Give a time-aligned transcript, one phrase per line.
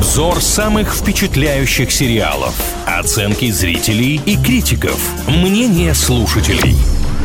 [0.00, 2.54] Обзор самых впечатляющих сериалов.
[2.86, 4.98] Оценки зрителей и критиков.
[5.28, 6.74] Мнение слушателей.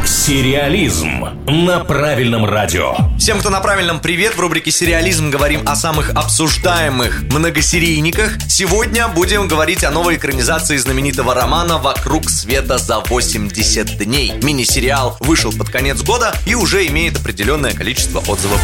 [0.05, 2.97] Сериализм на правильном радио.
[3.17, 8.33] Всем, кто на правильном привет, в рубрике «Сериализм» говорим о самых обсуждаемых многосерийниках.
[8.49, 14.33] Сегодня будем говорить о новой экранизации знаменитого романа «Вокруг света за 80 дней».
[14.43, 18.59] Мини-сериал вышел под конец года и уже имеет определенное количество отзывов.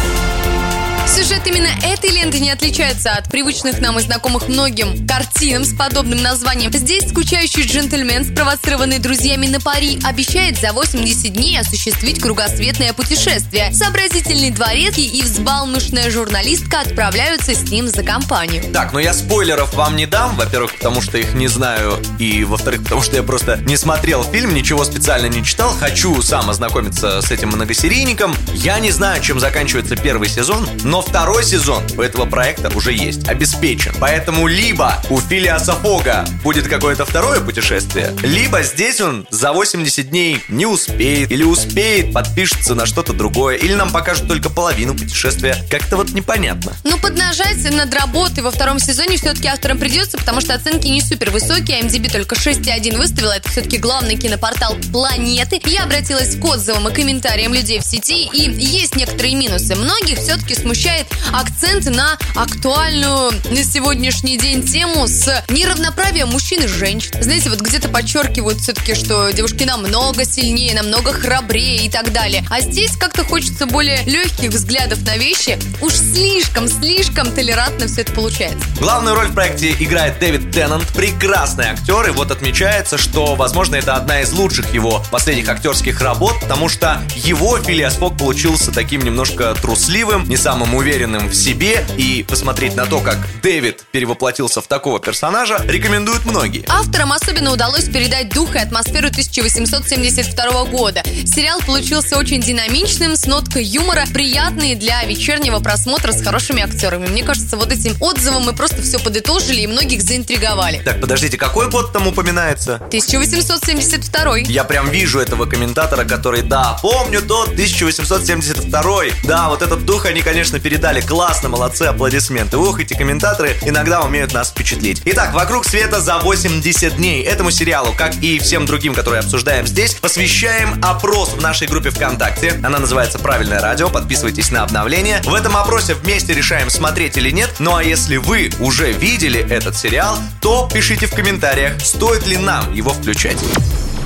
[1.42, 6.22] Сюжет именно этой ленты не отличается от привычных нам и знакомых многим картинам с подобным
[6.22, 6.72] названием.
[6.72, 13.72] Здесь скучающий джентльмен, спровоцированный друзьями на пари, обещает за 80 дней осуществить кругосветное путешествие.
[13.72, 18.62] Сообразительный дворецкий и взбалмошная журналистка отправляются с ним за компанию.
[18.72, 20.36] Так, но я спойлеров вам не дам.
[20.36, 21.98] Во-первых, потому что их не знаю.
[22.18, 25.70] И, во-вторых, потому что я просто не смотрел фильм, ничего специально не читал.
[25.70, 28.34] Хочу сам ознакомиться с этим многосерийником.
[28.54, 33.28] Я не знаю, чем заканчивается первый сезон, но второй сезон у этого проекта уже есть,
[33.28, 33.94] обеспечен.
[33.98, 40.40] Поэтому либо у Филиаса Фога будет какое-то второе путешествие, либо здесь он за 80 дней
[40.48, 45.56] не успеет, или успеет, подпишется на что-то другое, или нам покажут только половину путешествия.
[45.70, 46.72] Как-то вот непонятно.
[46.84, 51.30] Ну, поднажать над работой во втором сезоне все-таки авторам придется, потому что оценки не супер
[51.30, 51.80] высокие.
[51.80, 53.32] MDB только 6,1 выставила.
[53.32, 55.60] Это все-таки главный кинопортал планеты.
[55.64, 59.74] Я обратилась к отзывам и комментариям людей в сети, и есть некоторые минусы.
[59.74, 67.22] Многих все-таки смущает акцент на актуальную на сегодняшний день тему с неравноправием мужчин и женщин.
[67.22, 72.44] Знаете, вот где-то подчеркивают все-таки, что девушки намного сильнее, намного храбрее и так далее.
[72.50, 75.58] А здесь как-то хочется более легких взглядов на вещи.
[75.80, 78.66] Уж слишком, слишком толерантно все это получается.
[78.78, 83.94] Главную роль в проекте играет Дэвид Теннант, прекрасный актер, и вот отмечается, что, возможно, это
[83.94, 89.54] одна из лучших его последних актерских работ, потому что его Филиас Фок получился таким немножко
[89.54, 90.74] трусливым, не самым
[91.12, 96.64] уверенным в себе, и посмотреть на то, как Дэвид перевоплотился в такого персонажа, рекомендуют многие.
[96.68, 101.02] Авторам особенно удалось передать дух и атмосферу 1872 года.
[101.26, 107.06] Сериал получился очень динамичным, с ноткой юмора, приятный для вечернего просмотра с хорошими актерами.
[107.06, 110.80] Мне кажется, вот этим отзывом мы просто все подытожили и многих заинтриговали.
[110.84, 112.76] Так, подождите, какой год там упоминается?
[112.76, 114.38] 1872.
[114.48, 119.02] Я прям вижу этого комментатора, который, да, помню тот 1872.
[119.24, 121.01] Да, вот этот дух они, конечно, передали.
[121.06, 122.56] Классно, молодцы, аплодисменты.
[122.56, 125.02] Ух, эти комментаторы иногда умеют нас впечатлить.
[125.04, 127.22] Итак, «Вокруг света за 80 дней».
[127.22, 132.60] Этому сериалу, как и всем другим, которые обсуждаем здесь, посвящаем опрос в нашей группе ВКонтакте.
[132.62, 133.88] Она называется «Правильное радио».
[133.88, 135.20] Подписывайтесь на обновление.
[135.24, 137.50] В этом опросе вместе решаем, смотреть или нет.
[137.58, 142.72] Ну а если вы уже видели этот сериал, то пишите в комментариях, стоит ли нам
[142.72, 143.38] его включать.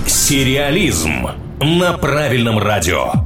[0.06, 1.28] Сериализм
[1.60, 3.25] на правильном радио.